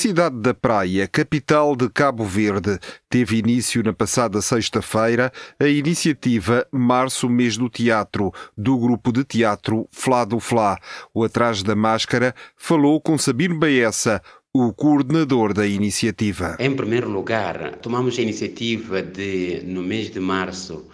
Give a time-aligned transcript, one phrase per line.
[0.00, 2.78] Cidade da Praia, capital de Cabo Verde,
[3.10, 9.86] teve início na passada sexta-feira a iniciativa Março Mês do Teatro, do grupo de teatro
[9.92, 10.78] Flá do Flá.
[11.12, 14.22] O Atrás da Máscara falou com Sabino Baessa,
[14.54, 16.56] o coordenador da iniciativa.
[16.58, 20.86] Em primeiro lugar, tomamos a iniciativa de, no mês de março,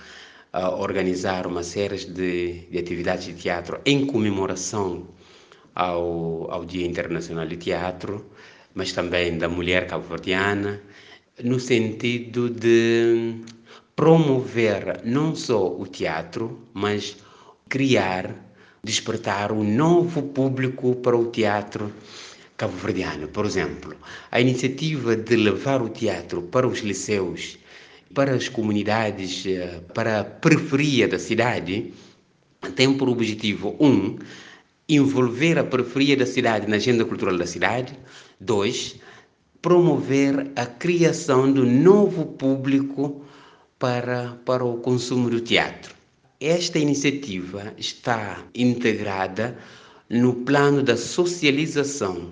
[0.52, 5.06] uh, organizar uma série de, de atividades de teatro em comemoração
[5.72, 8.34] ao, ao Dia Internacional de Teatro
[8.76, 10.80] mas também da mulher cabo-verdiana,
[11.42, 13.34] no sentido de
[13.96, 17.16] promover não só o teatro, mas
[17.70, 18.34] criar,
[18.84, 21.90] despertar um novo público para o teatro
[22.58, 23.28] cabo-verdiano.
[23.28, 23.96] Por exemplo,
[24.30, 27.58] a iniciativa de levar o teatro para os liceus,
[28.12, 31.94] para as comunidades, eh, para a periferia da cidade,
[32.74, 34.18] tem por objetivo, um,
[34.88, 37.98] envolver a periferia da cidade na agenda cultural da cidade.
[38.40, 38.96] Dois,
[39.60, 43.24] promover a criação de um novo público
[43.78, 45.94] para, para o consumo do teatro.
[46.40, 49.58] Esta iniciativa está integrada
[50.08, 52.30] no plano da socialização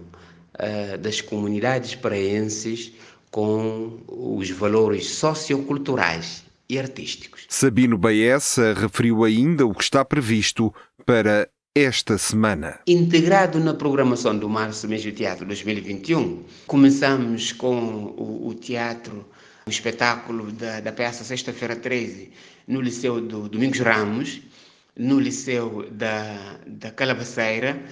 [0.55, 2.93] uh, das comunidades paraenses
[3.31, 7.47] com os valores socioculturais e artísticos.
[7.49, 10.73] Sabino Baessa referiu ainda o que está previsto
[11.05, 12.79] para esta semana.
[12.87, 19.27] Integrado na programação do Março Mês do Teatro 2021, começamos com o, o teatro,
[19.67, 22.31] o espetáculo da, da peça Sexta-feira 13,
[22.69, 24.41] no Liceu do Domingos Ramos,
[24.97, 27.83] no Liceu da, da Calabaceira,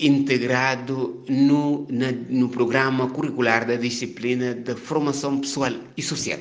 [0.00, 6.40] integrado no, na, no programa curricular da disciplina de formação pessoal e social.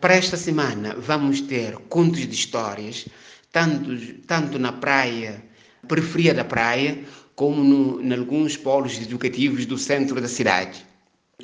[0.00, 3.06] Para esta semana vamos ter contos de histórias,
[3.52, 3.94] tanto,
[4.26, 5.51] tanto na praia
[5.86, 6.98] periferia da praia,
[7.34, 10.84] como no, em alguns polos educativos do centro da cidade.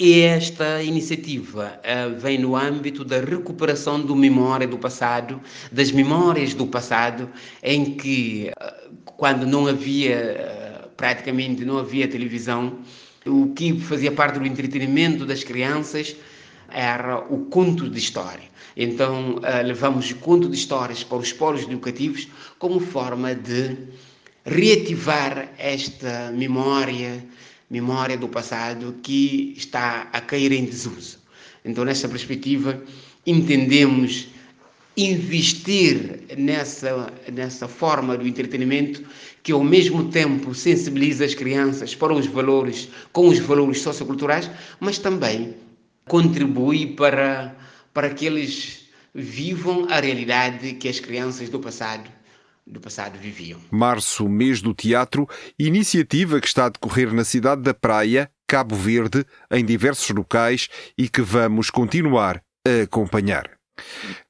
[0.00, 5.40] Esta iniciativa uh, vem no âmbito da recuperação do memória do passado,
[5.72, 7.28] das memórias do passado,
[7.64, 12.78] em que, uh, quando não havia, uh, praticamente não havia televisão,
[13.26, 16.14] o que fazia parte do entretenimento das crianças
[16.70, 18.44] era o conto de história.
[18.76, 22.28] Então, levamos o conto de histórias para os polos educativos
[22.58, 23.76] como forma de
[24.48, 27.24] reativar esta memória,
[27.70, 31.18] memória do passado que está a cair em desuso.
[31.64, 32.82] Então, nessa perspectiva,
[33.26, 34.28] entendemos
[34.96, 39.04] investir nessa, nessa forma do entretenimento
[39.42, 44.98] que ao mesmo tempo sensibiliza as crianças para os valores, com os valores socioculturais, mas
[44.98, 45.54] também
[46.06, 47.54] contribui para,
[47.92, 52.17] para que eles vivam a realidade que as crianças do passado
[52.70, 53.60] do passado viviam.
[53.70, 59.24] Março, mês do teatro, iniciativa que está a decorrer na cidade da Praia, Cabo Verde,
[59.50, 63.50] em diversos locais e que vamos continuar a acompanhar.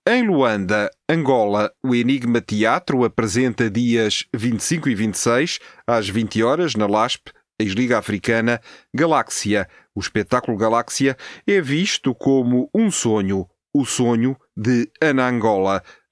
[0.07, 6.87] Em Luanda, Angola, o Enigma Teatro apresenta dias 25 e 26, às 20 horas, na
[6.87, 8.61] LASP, ex-Liga Africana,
[8.95, 9.69] Galáxia.
[9.95, 11.17] O espetáculo Galáxia
[11.47, 14.91] é visto como um sonho, o sonho de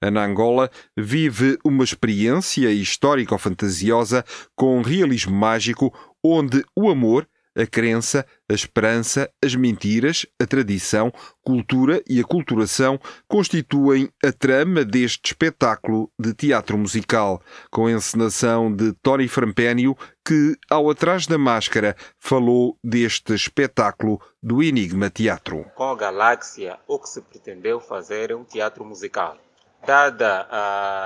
[0.01, 0.27] Anangola.
[0.37, 4.23] Anangola vive uma experiência histórico-fantasiosa
[4.55, 5.93] com realismo mágico,
[6.23, 11.11] onde o amor, a crença, a esperança, as mentiras, a tradição,
[11.43, 17.41] cultura e a culturação constituem a trama deste espetáculo de teatro musical,
[17.71, 24.61] com a encenação de Tony Frampénio, que, ao Atrás da Máscara, falou deste espetáculo do
[24.61, 25.65] Enigma Teatro.
[25.73, 29.35] Com a Galáxia, o que se pretendeu fazer é um teatro musical.
[29.85, 30.47] Dada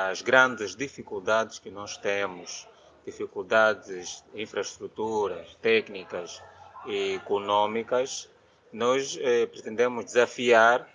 [0.09, 2.68] as grandes dificuldades que nós temos
[3.06, 6.41] dificuldades infraestruturas, técnicas
[6.85, 8.29] e econômicas,
[8.71, 10.88] nós eh, pretendemos desafiar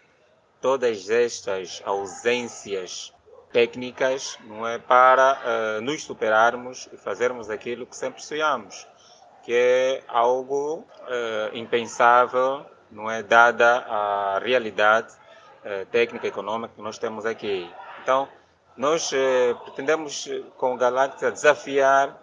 [0.60, 3.12] todas estas ausências
[3.52, 4.78] técnicas não é?
[4.78, 8.86] Para eh, nos superarmos e fazermos aquilo que sempre sonhamos,
[9.44, 13.22] que é algo eh, impensável, não é?
[13.22, 15.14] Dada a realidade
[15.90, 17.70] técnica e econômica que nós temos aqui.
[18.02, 18.28] Então,
[18.76, 20.28] Nós eh, pretendemos,
[20.58, 22.14] com o Galacta, desafiar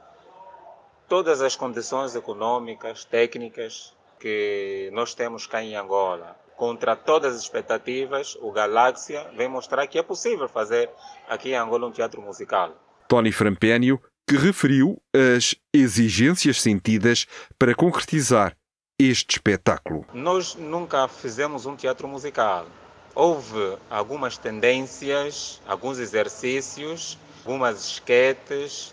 [1.08, 6.38] todas as condições econômicas, técnicas que nós temos cá em Angola.
[6.56, 10.92] Contra todas as expectativas, o Galáxia vem mostrar que é possível fazer
[11.28, 12.72] aqui em Angola um teatro musical.
[13.08, 14.00] Tony Frampénio,
[14.30, 17.26] que referiu as exigências sentidas
[17.58, 18.56] para concretizar
[19.00, 20.06] este espetáculo.
[20.14, 22.68] Nós nunca fizemos um teatro musical.
[23.16, 27.16] Houve algumas tendências, alguns exercícios,
[27.46, 28.92] algumas esquetes,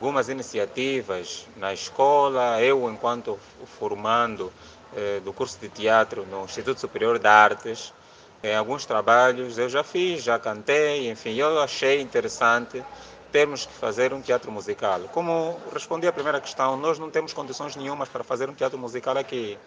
[0.00, 2.62] algumas iniciativas na escola.
[2.62, 3.36] Eu, enquanto
[3.78, 4.52] formando
[4.94, 7.92] eh, do curso de teatro no Instituto Superior de Artes,
[8.40, 12.84] em alguns trabalhos eu já fiz, já cantei, enfim, eu achei interessante
[13.32, 15.00] termos que fazer um teatro musical.
[15.10, 19.18] Como respondi à primeira questão, nós não temos condições nenhumas para fazer um teatro musical
[19.18, 19.58] aqui.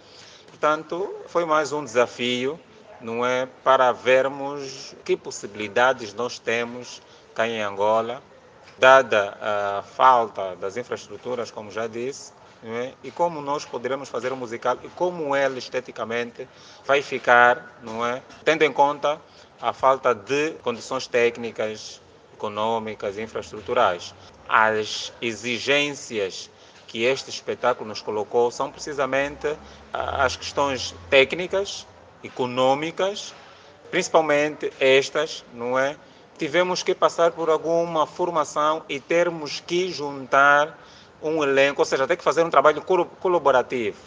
[0.47, 2.57] Portanto, foi mais um desafio,
[3.01, 7.01] não é, para vermos que possibilidades nós temos
[7.33, 8.21] cá em Angola,
[8.77, 12.93] dada a falta das infraestruturas, como já disse, é?
[13.03, 16.47] e como nós poderemos fazer um musical e como ele esteticamente
[16.85, 18.21] vai ficar, não é?
[18.43, 19.19] Tendo em conta
[19.61, 22.01] a falta de condições técnicas,
[22.33, 24.13] econômicas e infraestruturais.
[24.47, 26.49] As exigências
[26.87, 29.47] que este espetáculo nos colocou são precisamente
[29.93, 31.85] ah, as questões técnicas,
[32.23, 33.33] econômicas,
[33.91, 35.95] principalmente estas, não é?
[36.37, 40.77] Tivemos que passar por alguma formação e termos que juntar
[41.21, 43.97] um elenco, ou seja, ter que fazer um trabalho colaborativo.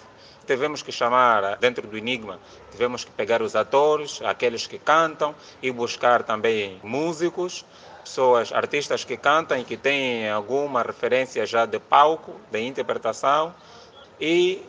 [0.46, 5.70] Tivemos que chamar, dentro do Enigma, tivemos que pegar os atores, aqueles que cantam e
[5.70, 7.64] buscar também músicos
[8.02, 13.54] pessoas, artistas que cantam e que têm alguma referência já de palco, de interpretação,
[14.20, 14.62] e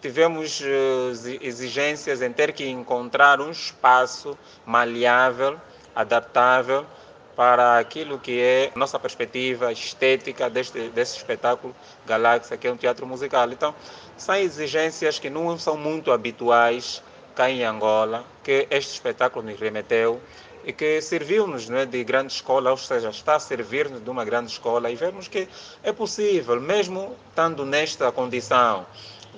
[0.00, 5.60] tivemos eh, exigências em ter que encontrar um espaço maleável,
[5.94, 6.86] adaptável
[7.34, 11.74] para aquilo que é a nossa perspectiva estética deste, desse espetáculo
[12.04, 13.50] Galáxia, que é um teatro musical.
[13.52, 13.74] Então,
[14.16, 17.02] são exigências que não são muito habituais
[17.34, 20.20] cá em Angola, que este espetáculo nos remeteu
[20.64, 24.50] e que serviu-nos é, de grande escola, ou seja, está a servir-nos de uma grande
[24.50, 25.48] escola e vemos que
[25.82, 28.84] é possível, mesmo estando nesta condição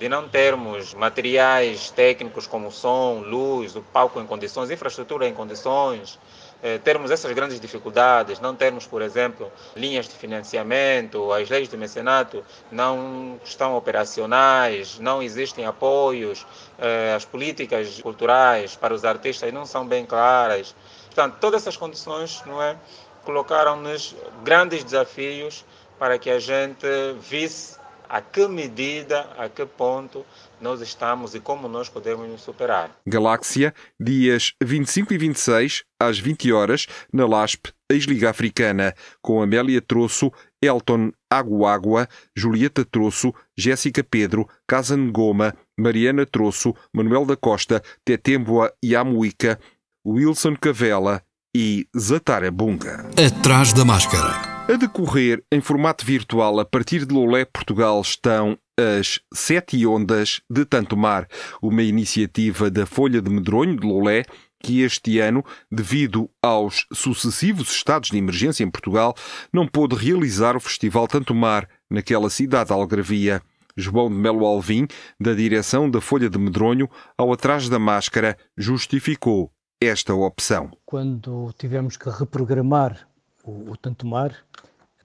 [0.01, 6.17] de não termos materiais técnicos como som, luz, o palco em condições, infraestrutura em condições,
[6.63, 11.77] eh, termos essas grandes dificuldades, não termos, por exemplo, linhas de financiamento, as leis de
[11.77, 16.47] mecenato não estão operacionais, não existem apoios,
[16.79, 20.73] eh, as políticas culturais para os artistas não são bem claras.
[21.05, 22.75] Portanto, todas essas condições não é,
[23.23, 25.63] colocaram-nos grandes desafios
[25.99, 26.87] para que a gente
[27.19, 27.80] visse
[28.11, 30.25] a que medida, a que ponto
[30.59, 32.91] nós estamos e como nós podemos nos superar.
[33.07, 40.29] Galáxia, dias 25 e 26, às 20 horas, na LASP, ex-Liga Africana, com Amélia Troço,
[40.61, 42.05] Elton Aguágua,
[42.35, 49.57] Julieta Troço, Jéssica Pedro, Casa Goma, Mariana Troço, Manuel da Costa, Tetemboa e Amuica,
[50.05, 51.23] Wilson Cavela
[51.55, 53.05] e Zatara Bunga.
[53.17, 54.50] Atrás da máscara.
[54.71, 60.63] A decorrer em formato virtual a partir de Lolé, Portugal, estão as Sete Ondas de
[60.63, 61.27] Tanto Mar,
[61.61, 64.23] uma iniciativa da Folha de Medronho de Lolé
[64.63, 69.13] que este ano, devido aos sucessivos estados de emergência em Portugal,
[69.51, 73.41] não pôde realizar o Festival Tanto Mar naquela cidade algravia.
[73.75, 74.87] João de Melo Alvim,
[75.19, 80.71] da direção da Folha de Medronho, ao Atrás da Máscara, justificou esta opção.
[80.85, 83.11] Quando tivemos que reprogramar
[83.43, 84.35] o, o Tanto Mar,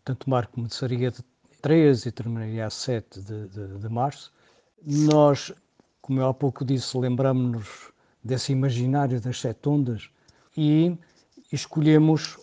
[0.07, 1.21] Tanto Mar começaria de
[1.61, 4.33] 13 e terminaria a 7 de, de, de março,
[4.81, 5.53] nós,
[6.01, 7.91] como eu há pouco disse, lembramos-nos
[8.23, 10.09] desse imaginário das sete ondas
[10.57, 10.97] e
[11.53, 12.39] escolhemos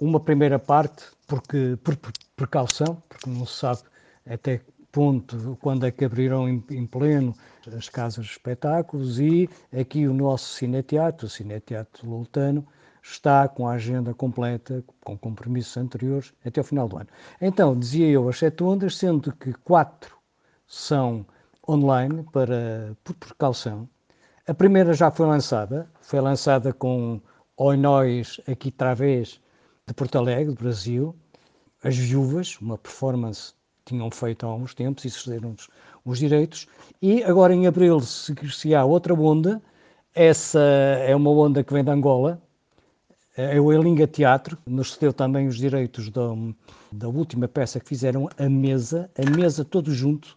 [0.00, 1.96] uma primeira parte porque por
[2.34, 3.82] precaução, porque não se sabe
[4.28, 4.60] até
[4.90, 7.36] ponto quando é que abriram em, em, pleno
[7.76, 12.66] as casas de espetáculos e aqui o nosso cineteatro, o Cineteatro Lultano,
[13.10, 17.08] está com a agenda completa, com compromissos anteriores, até o final do ano.
[17.40, 20.16] Então, dizia eu as sete ondas, sendo que quatro
[20.66, 21.24] são
[21.68, 23.88] online, para, por precaução.
[24.46, 27.20] A primeira já foi lançada, foi lançada com
[27.56, 29.40] Oi Nós, aqui Través,
[29.86, 31.14] de Porto Alegre, do Brasil.
[31.82, 35.68] As Viúvas, uma performance tinham feito há uns tempos e cederam-nos
[36.04, 36.66] os direitos.
[37.00, 39.62] E agora em abril seguir-se-á outra onda,
[40.14, 42.42] essa é uma onda que vem de Angola,
[43.36, 46.30] é o Elinga Teatro, nos cedeu também os direitos da,
[46.90, 50.36] da última peça que fizeram, A Mesa, a Mesa todo junto,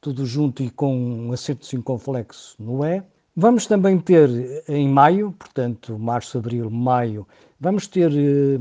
[0.00, 3.02] tudo junto e com um acerto circunflexo no E.
[3.34, 4.28] Vamos também ter
[4.68, 7.26] em maio, portanto, março, abril, maio,
[7.62, 8.60] Vamos ter uh,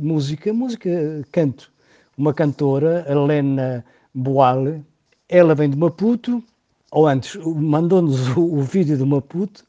[0.00, 0.88] música, música,
[1.30, 1.70] canto.
[2.16, 3.84] Uma cantora, Helena
[4.14, 4.82] Boale,
[5.28, 6.42] ela vem de Maputo,
[6.90, 9.62] ou antes, mandou-nos o, o, vídeo de Maputo.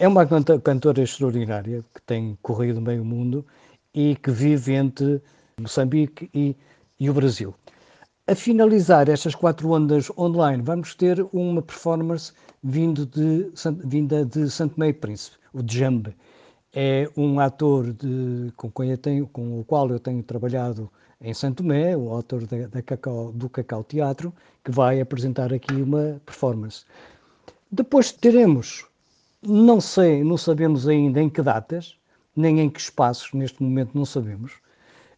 [0.00, 3.44] É uma cantora extraordinária que tem corrido bem o mundo
[3.92, 5.20] e que vive entre
[5.60, 6.56] Moçambique e,
[6.98, 7.54] e o Brasil.
[8.26, 13.52] A finalizar estas quatro ondas online, vamos ter uma performance vindo de,
[13.84, 16.16] vinda de Santo Meio Príncipe, o Djambe.
[16.72, 20.90] É um ator de, com, quem tenho, com o qual eu tenho trabalhado
[21.20, 24.32] em Santo Tomé, o autor da, da Cacau, do Cacau Teatro,
[24.64, 26.86] que vai apresentar aqui uma performance.
[27.70, 28.86] Depois teremos,
[29.42, 31.96] não sei, não sabemos ainda em que datas,
[32.36, 34.52] nem em que espaços, neste momento não sabemos,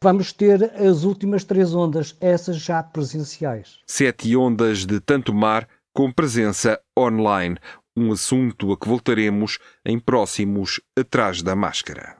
[0.00, 3.78] vamos ter as últimas três ondas, essas já presenciais.
[3.86, 7.56] Sete ondas de tanto mar com presença online,
[7.96, 12.16] um assunto a que voltaremos em próximos Atrás da Máscara.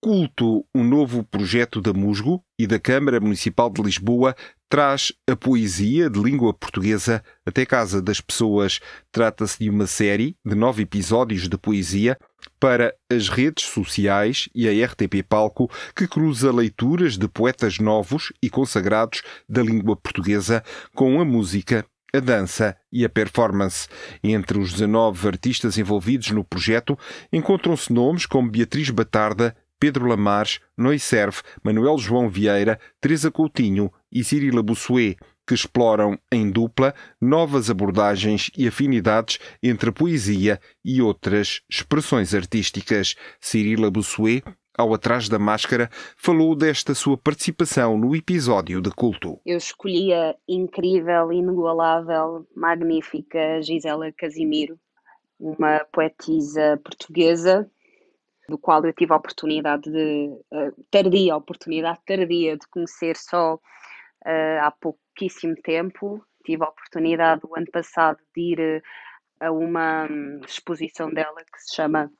[0.00, 4.34] Culto, um novo projeto da Musgo e da Câmara Municipal de Lisboa,
[4.72, 8.80] traz a poesia de língua portuguesa até casa das pessoas.
[9.12, 12.16] Trata-se de uma série de nove episódios de poesia
[12.58, 18.48] para as redes sociais e a RTP Palco, que cruza leituras de poetas novos e
[18.48, 20.64] consagrados da língua portuguesa
[20.94, 23.88] com a música a dança e a performance.
[24.24, 26.98] Entre os 19 artistas envolvidos no projeto
[27.30, 34.22] encontram-se nomes como Beatriz Batarda, Pedro Lamares, Noi Serve, Manuel João Vieira, Teresa Coutinho e
[34.22, 35.16] Cirila Bussuet,
[35.46, 43.16] que exploram em dupla novas abordagens e afinidades entre a poesia e outras expressões artísticas.
[43.40, 44.44] Cirila Bussuet
[44.76, 49.40] ao Atrás da Máscara, falou desta sua participação no episódio de culto.
[49.44, 54.78] Eu escolhi a incrível, inigualável, magnífica Gisela Casimiro,
[55.38, 57.70] uma poetisa portuguesa
[58.48, 63.58] do qual eu tive a oportunidade de, uh, tardia, a oportunidade tardia de conhecer só
[64.26, 66.24] uh, há pouquíssimo tempo.
[66.44, 68.82] Tive a oportunidade o ano passado de ir
[69.40, 72.10] uh, a uma um, exposição dela que se chama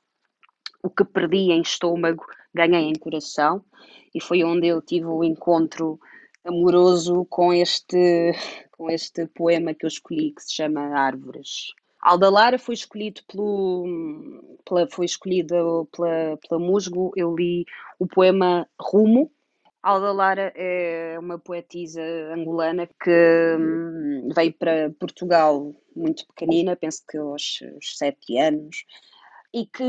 [0.83, 3.63] O que perdi em estômago, ganhei em coração,
[4.13, 5.99] e foi onde eu tive o encontro
[6.45, 8.33] amoroso com este,
[8.71, 11.73] com este poema que eu escolhi, que se chama Árvores.
[12.03, 13.85] Alda Lara foi escolhido pelo,
[14.65, 17.13] pela, foi escolhido pela, pela Musgo.
[17.15, 17.65] Eu li
[17.97, 19.31] o poema Rumo.
[19.83, 22.01] Alda Lara é uma poetisa
[22.33, 28.85] angolana que hum, veio para Portugal muito pequenina, penso que aos, aos sete anos,
[29.53, 29.83] e que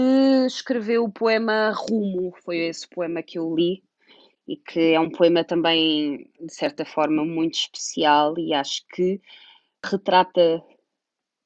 [0.46, 2.34] escreveu o poema Rumo.
[2.44, 3.84] Foi esse poema que eu li
[4.48, 9.20] e que é um poema também, de certa forma, muito especial e acho que
[9.84, 10.60] retrata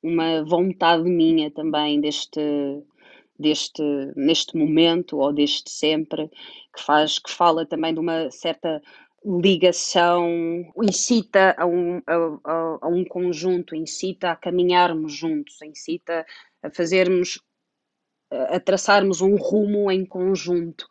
[0.02, 2.40] uma vontade minha também deste
[3.38, 3.82] deste
[4.16, 6.28] neste momento ou deste sempre
[6.74, 8.82] que faz que fala também de uma certa
[9.24, 10.28] ligação
[10.82, 16.26] incita a um, a, a um conjunto incita a caminharmos juntos incita
[16.62, 17.40] a fazermos
[18.30, 20.86] a traçarmos um rumo em conjunto.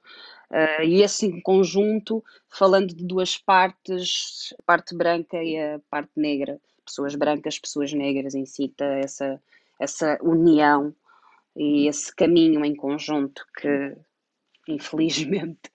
[0.49, 6.59] Uh, e esse conjunto falando de duas partes a parte branca e a parte negra
[6.87, 9.41] pessoas brancas, pessoas negras, incita essa,
[9.79, 10.95] essa união
[11.57, 13.95] e esse caminho em conjunto que,
[14.69, 15.71] infelizmente,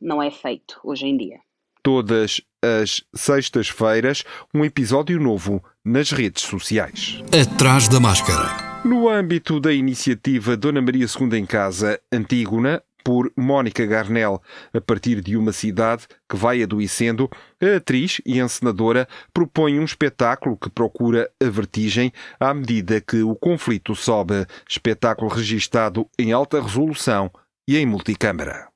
[0.00, 1.38] não é feito hoje em dia.
[1.82, 4.24] Todas as sextas-feiras,
[4.54, 7.22] um episódio novo nas redes sociais.
[7.32, 8.68] Atrás da máscara.
[8.84, 14.42] No âmbito da iniciativa Dona Maria II em Casa Antígona, por Mónica Garnel.
[14.72, 20.56] A partir de uma cidade que vai adoecendo, a atriz e encenadora propõe um espetáculo
[20.56, 24.46] que procura a vertigem à medida que o conflito sobe.
[24.68, 27.30] Espetáculo registado em alta resolução
[27.66, 28.68] e em multicâmara.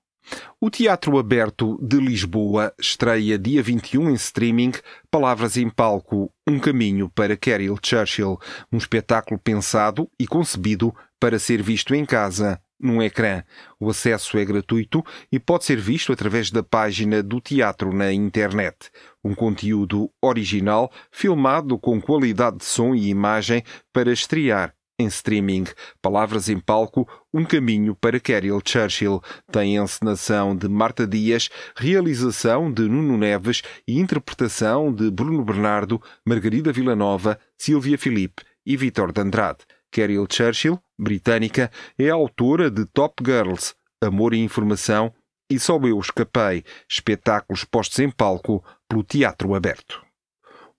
[0.60, 4.72] O Teatro Aberto de Lisboa estreia dia 21 em streaming
[5.10, 8.38] Palavras em Palco, um caminho para Carol Churchill,
[8.72, 13.42] um espetáculo pensado e concebido para ser visto em casa num ecrã.
[13.78, 18.90] O acesso é gratuito e pode ser visto através da página do teatro na internet.
[19.24, 23.62] Um conteúdo original, filmado com qualidade de som e imagem
[23.92, 25.64] para estrear em streaming.
[26.00, 29.20] Palavras em palco, um caminho para Carol Churchill.
[29.50, 36.72] Tem encenação de Marta Dias, realização de Nuno Neves e interpretação de Bruno Bernardo, Margarida
[36.72, 39.60] Villanova, Silvia Filipe e Vitor de Andrade.
[39.92, 45.12] Carol Churchill, britânica, é autora de Top Girls, Amor e Informação
[45.48, 50.02] e Só Eu Escapei, espetáculos postos em palco pelo Teatro Aberto.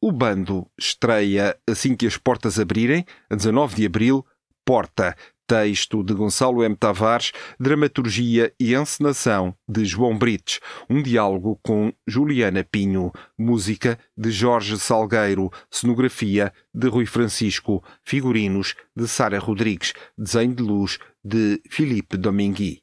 [0.02, 4.26] O bando estreia assim que as portas abrirem, a 19 de abril,
[4.66, 5.16] Porta,
[5.48, 6.76] Texto de Gonçalo M.
[6.76, 10.60] Tavares, dramaturgia e encenação de João Brites,
[10.90, 19.08] um diálogo com Juliana Pinho, música de Jorge Salgueiro, cenografia de Rui Francisco, figurinos de
[19.08, 22.82] Sara Rodrigues, desenho de luz de Filipe Domingui.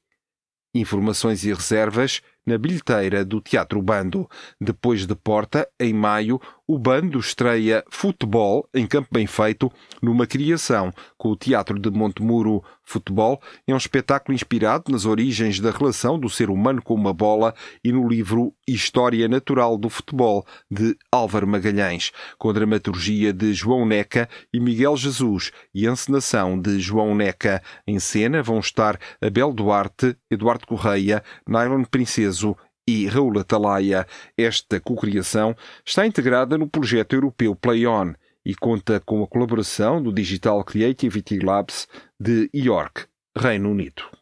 [0.75, 4.29] Informações e reservas na bilheteira do Teatro Bando.
[4.61, 6.40] Depois de Porta, em maio,
[6.72, 12.62] o Bando estreia Futebol em Campo Bem Feito, numa criação com o Teatro de Montemuro.
[12.84, 17.56] Futebol é um espetáculo inspirado nas origens da relação do ser humano com uma bola
[17.82, 24.28] e no livro História Natural do Futebol, de Álvaro Magalhães, com dramaturgia de João Neca
[24.54, 27.60] e Miguel Jesus e encenação de João Neca.
[27.84, 32.56] Em cena vão estar Abel Duarte, Eduardo Correia, Nylon Princeso
[32.90, 34.04] e Raul Atalaia.
[34.37, 35.54] Esta cocriação
[35.85, 38.12] está integrada no projeto europeu Play On
[38.44, 41.87] e conta com a colaboração do Digital Creativity Labs
[42.18, 43.06] de York,
[43.37, 44.19] Reino Unido.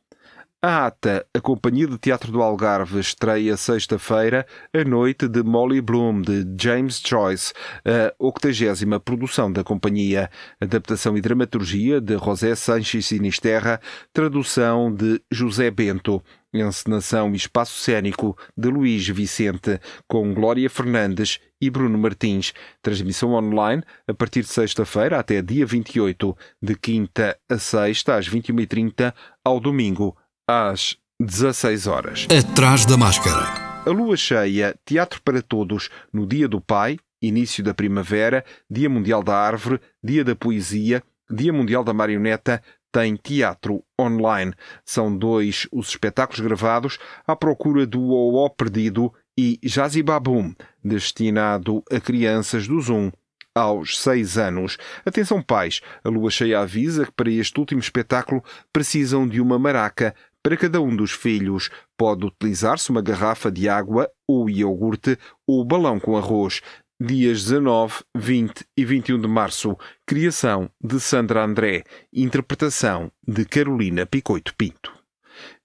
[0.60, 6.20] A ATA, a Companhia de Teatro do Algarve, estreia sexta-feira a Noite de Molly Bloom,
[6.20, 7.52] de James Joyce,
[7.84, 10.28] a octagésima produção da companhia,
[10.60, 13.80] adaptação e dramaturgia de José Sanches Sinisterra,
[14.12, 16.20] tradução de José Bento,
[16.52, 22.52] encenação e espaço cênico de Luís Vicente, com Glória Fernandes e Bruno Martins.
[22.82, 29.14] Transmissão online a partir de sexta-feira até dia 28, de quinta a sexta, às 21h30,
[29.44, 30.16] ao domingo,
[30.48, 32.26] às 16 horas.
[32.30, 33.82] Atrás da máscara.
[33.84, 39.22] A lua cheia, Teatro para Todos, no Dia do Pai, início da primavera, Dia Mundial
[39.22, 44.54] da Árvore, Dia da Poesia, Dia Mundial da Marioneta, tem teatro online.
[44.86, 52.66] São dois os espetáculos gravados à procura do Oó Perdido e Jazibabum, destinado a crianças
[52.66, 53.10] do Zoom
[53.58, 54.78] aos seis anos.
[55.04, 60.14] Atenção pais, a lua cheia avisa que para este último espetáculo precisam de uma maraca
[60.48, 66.00] para cada um dos filhos pode utilizar-se uma garrafa de água ou iogurte ou balão
[66.00, 66.62] com arroz.
[66.98, 69.76] Dias 19, 20 e 21 de março.
[70.06, 71.84] Criação de Sandra André.
[72.10, 74.90] Interpretação de Carolina Picoito Pinto.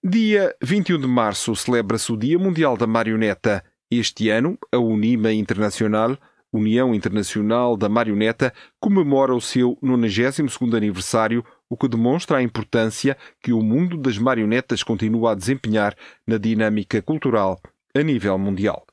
[0.04, 3.64] Dia 21 de março celebra-se o Dia Mundial da Marioneta.
[3.90, 6.18] Este ano, a Unima Internacional,
[6.54, 13.52] União Internacional da Marioneta, comemora o seu 92º aniversário o que demonstra a importância que
[13.52, 15.96] o mundo das marionetas continua a desempenhar
[16.28, 17.60] na dinâmica cultural
[17.96, 18.86] a nível mundial.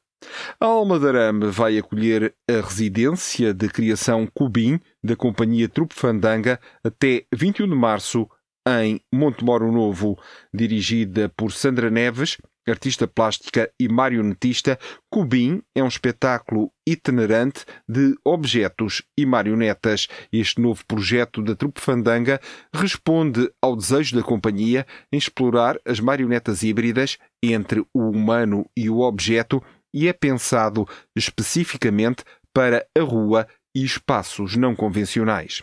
[0.58, 6.58] A Alma de Arame vai acolher a residência de criação Cubim da companhia Trupe Fandanga
[6.84, 8.28] até 21 de março
[8.68, 10.18] em Montemoro Novo,
[10.52, 12.36] dirigida por Sandra Neves,
[12.68, 14.78] artista plástica e marionetista,
[15.10, 20.08] Cubim é um espetáculo itinerante de objetos e marionetas.
[20.32, 22.40] Este novo projeto da Trupe Fandanga
[22.72, 29.00] responde ao desejo da companhia em explorar as marionetas híbridas entre o humano e o
[29.00, 32.22] objeto e é pensado especificamente
[32.54, 35.62] para a rua e espaços não convencionais.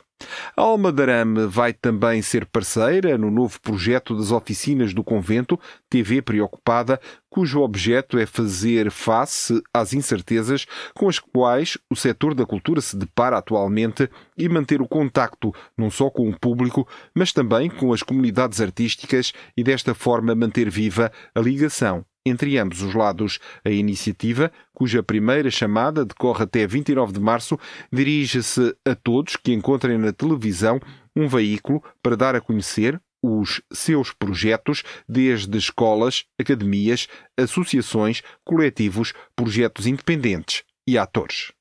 [0.56, 6.22] A Alma Darame vai também ser parceira no novo projeto das oficinas do convento, TV
[6.22, 7.00] Preocupada,
[7.30, 12.98] cujo objeto é fazer face às incertezas com as quais o setor da cultura se
[12.98, 18.02] depara atualmente e manter o contacto não só com o público, mas também com as
[18.02, 23.40] comunidades artísticas e desta forma manter viva a ligação entre ambos os lados.
[23.64, 27.60] A iniciativa, cuja primeira chamada decorre até 29 de março,
[27.92, 30.80] dirige-se a todos que encontrem na televisão
[31.16, 39.88] um veículo para dar a conhecer os seus projetos, desde escolas, academias, associações, coletivos, projetos
[39.88, 41.57] independentes e atores.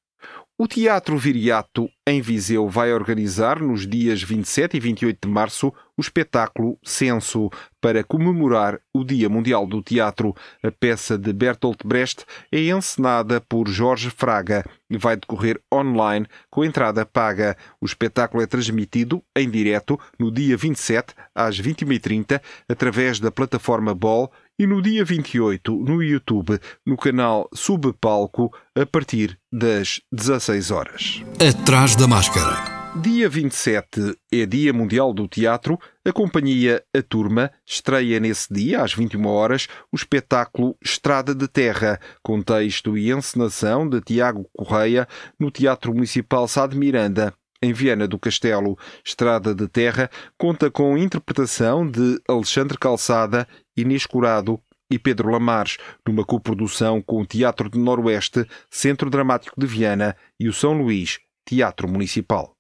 [0.59, 6.01] O Teatro Viriato, em Viseu, vai organizar nos dias 27 e 28 de março o
[6.01, 10.35] espetáculo Censo para comemorar o Dia Mundial do Teatro.
[10.63, 16.65] A peça de Bertolt Brecht é encenada por Jorge Fraga e vai decorrer online com
[16.65, 17.55] entrada paga.
[17.79, 24.33] O espetáculo é transmitido em direto no dia 27 às 21h30 através da plataforma Ball
[24.59, 31.23] e no dia 28 no YouTube, no canal Subpalco, a partir das 16 horas.
[31.41, 32.77] Atrás da máscara.
[33.03, 35.79] Dia 27 é Dia Mundial do Teatro.
[36.03, 42.01] A companhia A Turma estreia nesse dia, às 21 horas, o espetáculo Estrada de Terra,
[42.23, 45.07] com texto e encenação de Tiago Correia,
[45.39, 48.79] no Teatro Municipal Sá de Miranda, em Viana do Castelo.
[49.05, 56.25] Estrada de Terra conta com interpretação de Alexandre Calçada, Inês Curado e Pedro Lamares, numa
[56.25, 61.89] coprodução com o Teatro de Noroeste, Centro Dramático de Viana e o São Luís, Teatro
[61.89, 62.56] Municipal.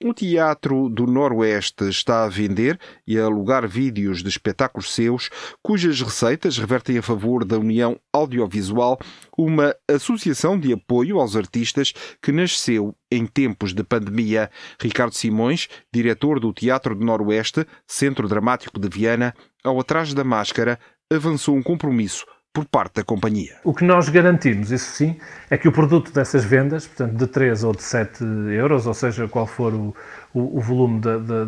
[0.00, 5.28] O Teatro do Noroeste está a vender e a alugar vídeos de espetáculos seus,
[5.60, 8.96] cujas receitas revertem a favor da União Audiovisual,
[9.36, 14.48] uma associação de apoio aos artistas que nasceu em tempos de pandemia.
[14.80, 19.34] Ricardo Simões, diretor do Teatro do Noroeste, Centro Dramático de Viana,
[19.64, 20.78] ao Atrás da Máscara,
[21.12, 23.56] avançou um compromisso por parte da companhia.
[23.62, 25.16] O que nós garantimos, isso sim,
[25.48, 29.28] é que o produto dessas vendas, portanto de 3 ou de 7 euros, ou seja,
[29.28, 29.94] qual for o,
[30.34, 31.00] o, o volume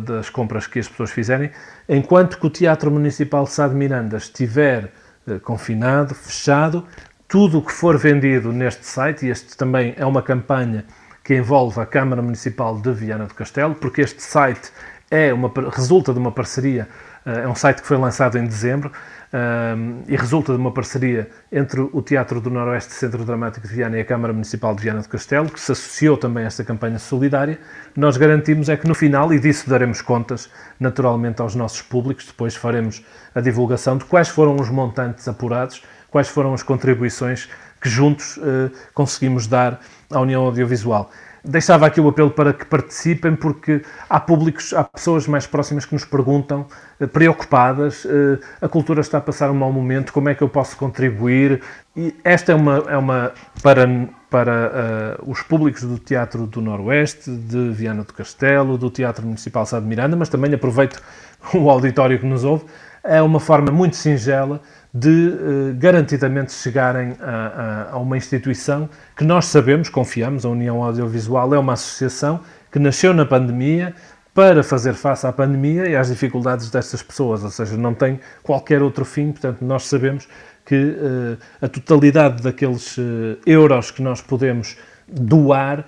[0.05, 1.51] das compras que as pessoas fizerem,
[1.89, 4.91] enquanto que o Teatro Municipal de Sá de Miranda estiver
[5.27, 6.85] eh, confinado, fechado,
[7.27, 10.85] tudo o que for vendido neste site, e este também é uma campanha
[11.23, 14.71] que envolve a Câmara Municipal de Viana do Castelo, porque este site
[15.09, 16.87] é uma, resulta de uma parceria,
[17.25, 18.91] eh, é um site que foi lançado em dezembro,
[19.33, 23.97] um, e resulta de uma parceria entre o Teatro do Noroeste Centro Dramático de Viana
[23.97, 26.99] e a Câmara Municipal de Viana do Castelo, que se associou também a esta campanha
[26.99, 27.59] solidária.
[27.95, 32.55] Nós garantimos é que no final, e disso daremos contas naturalmente aos nossos públicos, depois
[32.55, 38.37] faremos a divulgação de quais foram os montantes apurados, quais foram as contribuições que juntos
[38.37, 39.79] uh, conseguimos dar
[40.11, 41.09] à União Audiovisual
[41.43, 45.93] deixava aqui o apelo para que participem, porque há públicos, há pessoas mais próximas que
[45.93, 46.65] nos perguntam,
[46.99, 50.49] eh, preocupadas, eh, a cultura está a passar um mau momento, como é que eu
[50.49, 51.61] posso contribuir?
[51.95, 53.85] E esta é uma, é uma para,
[54.29, 59.65] para uh, os públicos do Teatro do Noroeste, de Viana do Castelo, do Teatro Municipal
[59.65, 61.01] Sá de Miranda, mas também aproveito
[61.53, 62.63] o auditório que nos ouve,
[63.03, 64.61] é uma forma muito singela
[64.93, 70.83] de uh, garantidamente chegarem a, a, a, uma instituição que nós sabemos, confiamos, a União
[70.83, 73.95] Audiovisual é uma associação que nasceu na pandemia
[74.33, 78.81] para fazer face à pandemia e às dificuldades destas pessoas, ou seja, não tem qualquer
[78.81, 80.27] outro fim, portanto, nós sabemos
[80.65, 85.85] que uh, a totalidade daqueles uh, euros que nós podemos doar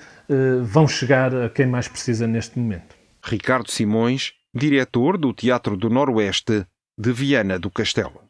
[0.64, 2.96] vão chegar a quem mais precisa neste momento.
[3.24, 6.66] Ricardo Simões, diretor do Teatro do Noroeste
[6.98, 8.22] de Viana do Castelo.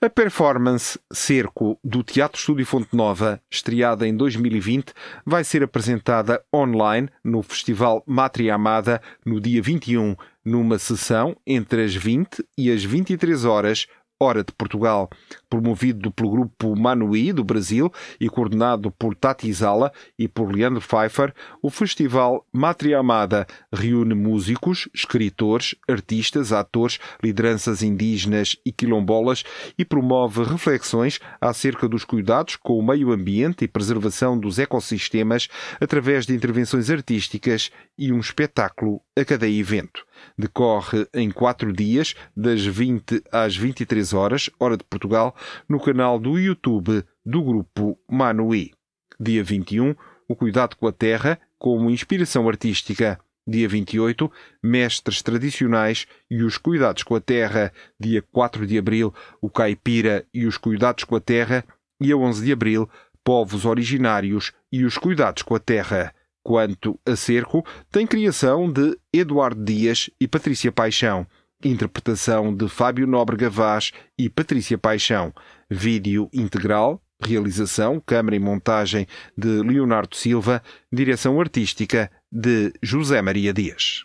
[0.00, 4.92] A performance Cerco do Teatro Estúdio Fonte Nova, estreada em 2020,
[5.24, 11.94] vai ser apresentada online no Festival Mátria Amada no dia 21, numa sessão entre as
[11.94, 13.86] 20 e as 23 horas,
[14.22, 15.10] hora de Portugal
[15.50, 21.34] promovido pelo grupo Manuí do Brasil e coordenado por Tati Zala e por Leandro Pfeiffer,
[21.60, 29.44] o festival Matria Amada reúne músicos, escritores, artistas, atores, lideranças indígenas e quilombolas
[29.76, 35.48] e promove reflexões acerca dos cuidados com o meio ambiente e preservação dos ecossistemas
[35.80, 40.04] através de intervenções artísticas e um espetáculo a cada evento.
[40.36, 45.34] Decorre em quatro dias, das 20 às 23 horas, hora de Portugal,
[45.68, 48.72] no canal do YouTube do grupo Manuí.
[49.20, 49.94] Dia 21,
[50.28, 53.20] o cuidado com a terra como inspiração artística.
[53.46, 54.30] Dia 28,
[54.62, 57.72] mestres tradicionais e os cuidados com a terra.
[57.98, 61.64] Dia 4 de abril, o caipira e os cuidados com a terra.
[62.00, 62.88] E a 11 de abril,
[63.24, 66.14] povos originários e os cuidados com a terra.
[66.42, 71.26] Quanto a cerco, tem criação de Eduardo Dias e Patrícia Paixão.
[71.64, 75.32] Interpretação de Fábio Nóbrega Vaz e Patrícia Paixão.
[75.70, 77.00] Vídeo integral.
[77.24, 79.06] Realização, câmara e montagem
[79.38, 80.60] de Leonardo Silva.
[80.92, 84.04] Direção artística de José Maria Dias.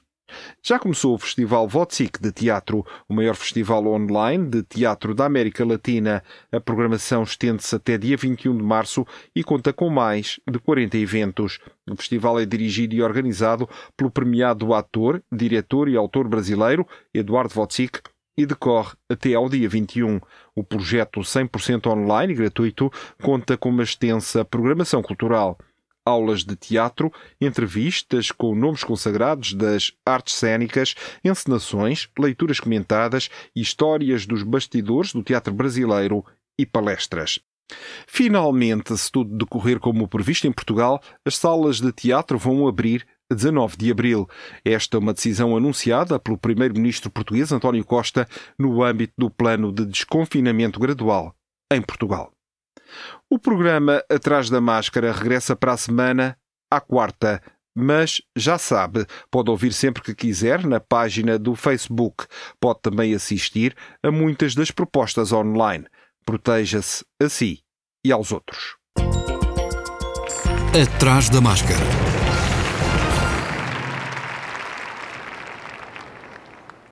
[0.63, 5.66] Já começou o Festival Votsic de Teatro, o maior festival online de teatro da América
[5.66, 6.24] Latina.
[6.52, 11.60] A programação estende-se até dia 21 de março e conta com mais de 40 eventos.
[11.90, 18.02] O festival é dirigido e organizado pelo premiado ator, diretor e autor brasileiro Eduardo Votsic
[18.38, 20.20] e decorre até ao dia 21.
[20.56, 25.58] O projeto 100% online e gratuito conta com uma extensa programação cultural
[26.08, 34.41] aulas de teatro, entrevistas com nomes consagrados das artes cênicas, encenações, leituras comentadas, histórias dos
[34.43, 36.24] bastidores do teatro brasileiro
[36.58, 37.39] e palestras.
[38.08, 43.76] Finalmente, se tudo decorrer como previsto em Portugal, as salas de teatro vão abrir 19
[43.76, 44.30] de abril.
[44.63, 48.26] Esta é uma decisão anunciada pelo primeiro-ministro português António Costa
[48.58, 51.36] no âmbito do plano de desconfinamento gradual
[51.72, 52.37] em Portugal.
[53.30, 56.38] O programa Atrás da Máscara regressa para a semana,
[56.72, 57.42] à quarta,
[57.76, 62.26] mas já sabe, pode ouvir sempre que quiser na página do Facebook.
[62.60, 65.86] Pode também assistir a muitas das propostas online.
[66.26, 67.60] Proteja-se a si
[68.04, 68.76] e aos outros.
[70.74, 72.07] Atrás da Máscara